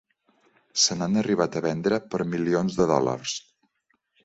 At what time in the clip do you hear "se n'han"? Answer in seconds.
0.83-1.19